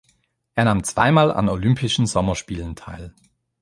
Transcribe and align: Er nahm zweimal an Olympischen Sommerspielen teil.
Er 0.55 0.65
nahm 0.65 0.83
zweimal 0.83 1.31
an 1.31 1.47
Olympischen 1.47 2.07
Sommerspielen 2.07 2.75
teil. 2.75 3.13